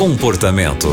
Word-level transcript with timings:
Comportamento. 0.00 0.88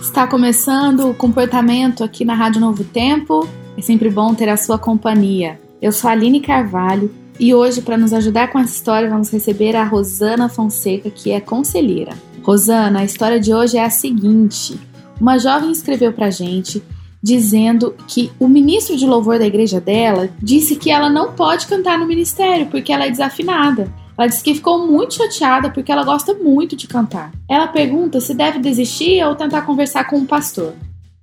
Está 0.00 0.26
começando 0.26 1.08
o 1.08 1.14
comportamento 1.14 2.02
aqui 2.02 2.24
na 2.24 2.34
Rádio 2.34 2.60
Novo 2.60 2.82
Tempo. 2.82 3.48
É 3.78 3.80
sempre 3.80 4.10
bom 4.10 4.34
ter 4.34 4.48
a 4.48 4.56
sua 4.56 4.76
companhia. 4.76 5.60
Eu 5.80 5.92
sou 5.92 6.10
a 6.10 6.12
Aline 6.12 6.40
Carvalho 6.40 7.08
e 7.38 7.54
hoje, 7.54 7.80
para 7.82 7.96
nos 7.96 8.12
ajudar 8.12 8.50
com 8.50 8.58
essa 8.58 8.74
história, 8.74 9.08
vamos 9.08 9.30
receber 9.30 9.76
a 9.76 9.84
Rosana 9.84 10.48
Fonseca, 10.48 11.08
que 11.08 11.30
é 11.30 11.40
conselheira. 11.40 12.14
Rosana, 12.42 12.98
a 12.98 13.04
história 13.04 13.38
de 13.38 13.54
hoje 13.54 13.78
é 13.78 13.84
a 13.84 13.90
seguinte: 13.90 14.76
uma 15.20 15.38
jovem 15.38 15.70
escreveu 15.70 16.12
para 16.12 16.30
gente 16.30 16.82
dizendo 17.22 17.94
que 18.08 18.32
o 18.40 18.48
ministro 18.48 18.96
de 18.96 19.06
louvor 19.06 19.38
da 19.38 19.46
igreja 19.46 19.80
dela 19.80 20.28
disse 20.42 20.74
que 20.74 20.90
ela 20.90 21.08
não 21.08 21.32
pode 21.32 21.68
cantar 21.68 21.96
no 21.96 22.08
ministério 22.08 22.66
porque 22.66 22.92
ela 22.92 23.06
é 23.06 23.10
desafinada. 23.10 23.99
Ela 24.20 24.28
disse 24.28 24.44
que 24.44 24.54
ficou 24.54 24.86
muito 24.86 25.14
chateada 25.14 25.70
porque 25.70 25.90
ela 25.90 26.04
gosta 26.04 26.34
muito 26.34 26.76
de 26.76 26.86
cantar. 26.86 27.32
Ela 27.48 27.66
pergunta 27.68 28.20
se 28.20 28.34
deve 28.34 28.58
desistir 28.58 29.24
ou 29.24 29.34
tentar 29.34 29.62
conversar 29.62 30.04
com 30.04 30.18
o 30.18 30.26
pastor. 30.26 30.74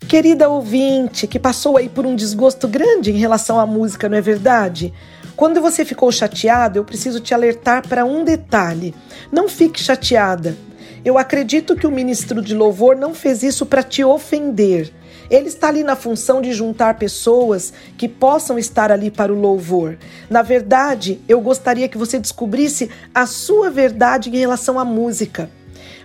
Querida 0.07 0.49
ouvinte, 0.49 1.27
que 1.27 1.37
passou 1.37 1.77
aí 1.77 1.89
por 1.89 2.07
um 2.07 2.15
desgosto 2.15 2.67
grande 2.67 3.11
em 3.11 3.17
relação 3.19 3.59
à 3.59 3.67
música, 3.67 4.09
não 4.09 4.17
é 4.17 4.21
verdade? 4.21 4.91
Quando 5.35 5.61
você 5.61 5.85
ficou 5.85 6.11
chateada, 6.11 6.79
eu 6.79 6.83
preciso 6.83 7.19
te 7.19 7.35
alertar 7.35 7.87
para 7.87 8.03
um 8.03 8.23
detalhe. 8.23 8.95
Não 9.31 9.47
fique 9.47 9.79
chateada. 9.79 10.57
Eu 11.05 11.19
acredito 11.19 11.75
que 11.75 11.85
o 11.85 11.91
ministro 11.91 12.41
de 12.41 12.55
louvor 12.55 12.95
não 12.95 13.13
fez 13.13 13.43
isso 13.43 13.63
para 13.63 13.83
te 13.83 14.03
ofender. 14.03 14.91
Ele 15.29 15.47
está 15.47 15.67
ali 15.67 15.83
na 15.83 15.95
função 15.95 16.41
de 16.41 16.53
juntar 16.53 16.97
pessoas 16.97 17.73
que 17.97 18.07
possam 18.07 18.57
estar 18.57 18.91
ali 18.91 19.11
para 19.11 19.33
o 19.33 19.39
louvor. 19.39 19.97
Na 20.29 20.41
verdade, 20.41 21.19
eu 21.27 21.41
gostaria 21.41 21.87
que 21.87 21.97
você 21.97 22.19
descobrisse 22.19 22.89
a 23.13 23.25
sua 23.25 23.69
verdade 23.69 24.29
em 24.29 24.37
relação 24.37 24.79
à 24.79 24.85
música. 24.85 25.49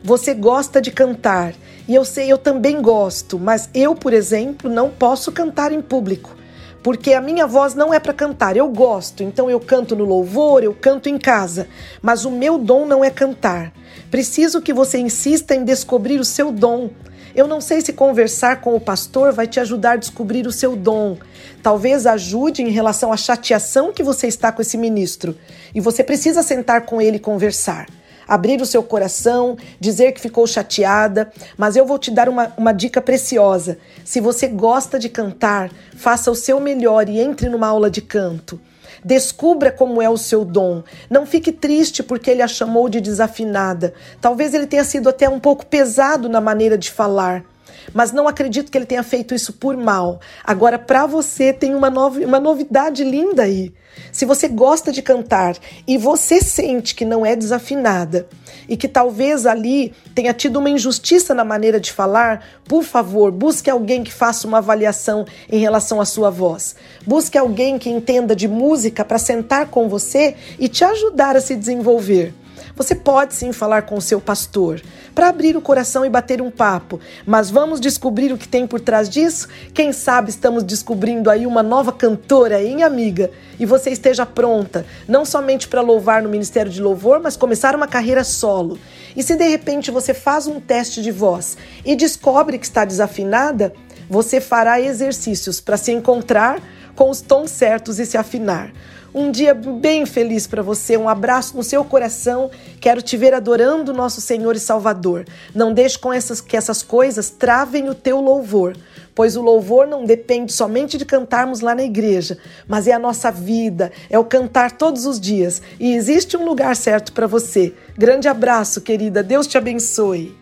Você 0.02 0.34
gosta 0.34 0.80
de 0.80 0.90
cantar, 0.90 1.54
e 1.86 1.94
eu 1.94 2.04
sei, 2.04 2.30
eu 2.30 2.38
também 2.38 2.82
gosto, 2.82 3.38
mas 3.38 3.68
eu, 3.72 3.94
por 3.94 4.12
exemplo, 4.12 4.70
não 4.70 4.90
posso 4.90 5.30
cantar 5.30 5.72
em 5.72 5.80
público 5.80 6.36
porque 6.82 7.14
a 7.14 7.20
minha 7.20 7.46
voz 7.46 7.74
não 7.74 7.94
é 7.94 8.00
para 8.00 8.12
cantar. 8.12 8.56
Eu 8.56 8.68
gosto, 8.68 9.22
então 9.22 9.48
eu 9.48 9.60
canto 9.60 9.94
no 9.94 10.04
louvor, 10.04 10.64
eu 10.64 10.74
canto 10.74 11.08
em 11.08 11.16
casa, 11.16 11.68
mas 12.02 12.24
o 12.24 12.30
meu 12.30 12.58
dom 12.58 12.84
não 12.84 13.04
é 13.04 13.10
cantar. 13.10 13.72
Preciso 14.10 14.60
que 14.60 14.72
você 14.72 14.98
insista 14.98 15.54
em 15.54 15.64
descobrir 15.64 16.18
o 16.18 16.24
seu 16.24 16.50
dom. 16.50 16.90
Eu 17.34 17.46
não 17.46 17.60
sei 17.60 17.80
se 17.80 17.92
conversar 17.92 18.60
com 18.60 18.76
o 18.76 18.80
pastor 18.80 19.32
vai 19.32 19.46
te 19.46 19.58
ajudar 19.58 19.92
a 19.92 19.96
descobrir 19.96 20.46
o 20.46 20.52
seu 20.52 20.76
dom. 20.76 21.16
Talvez 21.62 22.06
ajude 22.06 22.62
em 22.62 22.70
relação 22.70 23.12
à 23.12 23.16
chateação 23.16 23.92
que 23.92 24.02
você 24.02 24.26
está 24.26 24.52
com 24.52 24.60
esse 24.60 24.76
ministro. 24.76 25.36
E 25.74 25.80
você 25.80 26.04
precisa 26.04 26.42
sentar 26.42 26.82
com 26.82 27.00
ele 27.00 27.16
e 27.16 27.20
conversar. 27.20 27.86
Abrir 28.26 28.60
o 28.60 28.66
seu 28.66 28.82
coração, 28.82 29.56
dizer 29.78 30.12
que 30.12 30.20
ficou 30.20 30.46
chateada, 30.46 31.30
mas 31.56 31.76
eu 31.76 31.86
vou 31.86 31.98
te 31.98 32.10
dar 32.10 32.28
uma, 32.28 32.52
uma 32.56 32.72
dica 32.72 33.00
preciosa. 33.00 33.78
Se 34.04 34.20
você 34.20 34.48
gosta 34.48 34.98
de 34.98 35.08
cantar, 35.08 35.70
faça 35.96 36.30
o 36.30 36.34
seu 36.34 36.60
melhor 36.60 37.08
e 37.08 37.20
entre 37.20 37.48
numa 37.48 37.66
aula 37.66 37.90
de 37.90 38.00
canto. 38.00 38.60
Descubra 39.04 39.72
como 39.72 40.00
é 40.00 40.08
o 40.08 40.16
seu 40.16 40.44
dom. 40.44 40.82
Não 41.10 41.26
fique 41.26 41.50
triste 41.50 42.02
porque 42.02 42.30
ele 42.30 42.42
a 42.42 42.48
chamou 42.48 42.88
de 42.88 43.00
desafinada. 43.00 43.94
Talvez 44.20 44.54
ele 44.54 44.66
tenha 44.66 44.84
sido 44.84 45.08
até 45.08 45.28
um 45.28 45.40
pouco 45.40 45.66
pesado 45.66 46.28
na 46.28 46.40
maneira 46.40 46.78
de 46.78 46.90
falar. 46.90 47.44
Mas 47.92 48.12
não 48.12 48.28
acredito 48.28 48.70
que 48.70 48.78
ele 48.78 48.86
tenha 48.86 49.02
feito 49.02 49.34
isso 49.34 49.52
por 49.52 49.76
mal. 49.76 50.20
Agora, 50.44 50.78
para 50.78 51.06
você, 51.06 51.52
tem 51.52 51.74
uma, 51.74 51.90
novi 51.90 52.24
uma 52.24 52.40
novidade 52.40 53.04
linda 53.04 53.42
aí. 53.42 53.72
Se 54.10 54.24
você 54.24 54.48
gosta 54.48 54.90
de 54.92 55.02
cantar 55.02 55.56
e 55.86 55.98
você 55.98 56.40
sente 56.40 56.94
que 56.94 57.04
não 57.04 57.24
é 57.24 57.36
desafinada 57.36 58.26
e 58.68 58.76
que 58.76 58.88
talvez 58.88 59.46
ali 59.46 59.92
tenha 60.14 60.32
tido 60.32 60.58
uma 60.58 60.70
injustiça 60.70 61.34
na 61.34 61.44
maneira 61.44 61.78
de 61.78 61.92
falar, 61.92 62.44
por 62.64 62.84
favor, 62.84 63.30
busque 63.30 63.68
alguém 63.68 64.02
que 64.02 64.12
faça 64.12 64.46
uma 64.46 64.58
avaliação 64.58 65.26
em 65.50 65.58
relação 65.58 66.00
à 66.00 66.04
sua 66.04 66.30
voz. 66.30 66.76
Busque 67.06 67.36
alguém 67.36 67.78
que 67.78 67.90
entenda 67.90 68.34
de 68.34 68.48
música 68.48 69.04
para 69.04 69.18
sentar 69.18 69.66
com 69.66 69.88
você 69.88 70.36
e 70.58 70.68
te 70.68 70.84
ajudar 70.84 71.36
a 71.36 71.40
se 71.40 71.54
desenvolver. 71.54 72.34
Você 72.82 72.96
pode 72.96 73.32
sim 73.36 73.52
falar 73.52 73.82
com 73.82 73.94
o 73.94 74.02
seu 74.02 74.20
pastor 74.20 74.82
para 75.14 75.28
abrir 75.28 75.56
o 75.56 75.60
coração 75.60 76.04
e 76.04 76.10
bater 76.10 76.42
um 76.42 76.50
papo, 76.50 76.98
mas 77.24 77.48
vamos 77.48 77.78
descobrir 77.78 78.32
o 78.32 78.36
que 78.36 78.48
tem 78.48 78.66
por 78.66 78.80
trás 78.80 79.08
disso? 79.08 79.46
Quem 79.72 79.92
sabe 79.92 80.30
estamos 80.30 80.64
descobrindo 80.64 81.30
aí 81.30 81.46
uma 81.46 81.62
nova 81.62 81.92
cantora, 81.92 82.60
hein, 82.60 82.82
amiga? 82.82 83.30
E 83.56 83.64
você 83.64 83.90
esteja 83.90 84.26
pronta, 84.26 84.84
não 85.06 85.24
somente 85.24 85.68
para 85.68 85.80
louvar 85.80 86.24
no 86.24 86.28
Ministério 86.28 86.72
de 86.72 86.82
Louvor, 86.82 87.20
mas 87.22 87.36
começar 87.36 87.76
uma 87.76 87.86
carreira 87.86 88.24
solo. 88.24 88.76
E 89.14 89.22
se 89.22 89.36
de 89.36 89.46
repente 89.46 89.92
você 89.92 90.12
faz 90.12 90.48
um 90.48 90.58
teste 90.58 91.00
de 91.00 91.12
voz 91.12 91.56
e 91.84 91.94
descobre 91.94 92.58
que 92.58 92.66
está 92.66 92.84
desafinada, 92.84 93.72
você 94.10 94.40
fará 94.40 94.80
exercícios 94.80 95.60
para 95.60 95.76
se 95.76 95.92
encontrar 95.92 96.60
com 96.94 97.10
os 97.10 97.20
tons 97.20 97.50
certos 97.50 97.98
e 97.98 98.06
se 98.06 98.16
afinar. 98.16 98.72
Um 99.14 99.30
dia 99.30 99.52
bem 99.52 100.06
feliz 100.06 100.46
para 100.46 100.62
você, 100.62 100.96
um 100.96 101.06
abraço 101.06 101.54
no 101.54 101.62
seu 101.62 101.84
coração. 101.84 102.50
Quero 102.80 103.02
te 103.02 103.14
ver 103.14 103.34
adorando 103.34 103.92
nosso 103.92 104.22
Senhor 104.22 104.56
e 104.56 104.58
Salvador. 104.58 105.26
Não 105.54 105.70
deixe 105.70 105.98
com 105.98 106.10
essas, 106.10 106.40
que 106.40 106.56
essas 106.56 106.82
coisas 106.82 107.28
travem 107.28 107.90
o 107.90 107.94
teu 107.94 108.22
louvor, 108.22 108.74
pois 109.14 109.36
o 109.36 109.42
louvor 109.42 109.86
não 109.86 110.06
depende 110.06 110.50
somente 110.50 110.96
de 110.96 111.04
cantarmos 111.04 111.60
lá 111.60 111.74
na 111.74 111.82
igreja, 111.82 112.38
mas 112.66 112.86
é 112.86 112.92
a 112.92 112.98
nossa 112.98 113.30
vida, 113.30 113.92
é 114.08 114.18
o 114.18 114.24
cantar 114.24 114.72
todos 114.72 115.04
os 115.04 115.20
dias. 115.20 115.60
E 115.78 115.94
existe 115.94 116.34
um 116.34 116.46
lugar 116.46 116.74
certo 116.74 117.12
para 117.12 117.26
você. 117.26 117.74
Grande 117.98 118.28
abraço, 118.28 118.80
querida. 118.80 119.22
Deus 119.22 119.46
te 119.46 119.58
abençoe. 119.58 120.34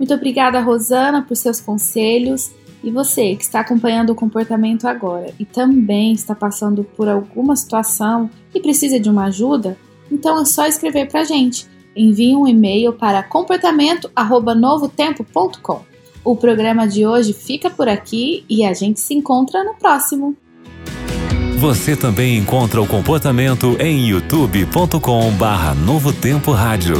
Muito 0.00 0.12
obrigada, 0.12 0.58
Rosana, 0.58 1.24
por 1.24 1.36
seus 1.36 1.60
conselhos. 1.60 2.50
E 2.86 2.90
você 2.92 3.34
que 3.34 3.42
está 3.42 3.60
acompanhando 3.60 4.10
o 4.10 4.14
comportamento 4.14 4.86
agora 4.86 5.34
e 5.40 5.44
também 5.44 6.12
está 6.12 6.36
passando 6.36 6.84
por 6.84 7.08
alguma 7.08 7.56
situação 7.56 8.30
e 8.54 8.60
precisa 8.60 9.00
de 9.00 9.10
uma 9.10 9.24
ajuda, 9.24 9.76
então 10.08 10.40
é 10.40 10.44
só 10.44 10.68
escrever 10.68 11.08
para 11.08 11.22
a 11.22 11.24
gente. 11.24 11.66
Envie 11.96 12.36
um 12.36 12.46
e-mail 12.46 12.92
para 12.92 13.24
comportamento@novotempo.com. 13.24 15.80
O 16.22 16.36
programa 16.36 16.86
de 16.86 17.04
hoje 17.04 17.32
fica 17.32 17.68
por 17.68 17.88
aqui 17.88 18.44
e 18.48 18.64
a 18.64 18.72
gente 18.72 19.00
se 19.00 19.14
encontra 19.14 19.64
no 19.64 19.74
próximo. 19.74 20.36
Você 21.58 21.96
também 21.96 22.38
encontra 22.38 22.80
o 22.80 22.86
comportamento 22.86 23.76
em 23.80 24.10
youtube.com/novotempo 24.10 26.52
rádio. 26.52 26.94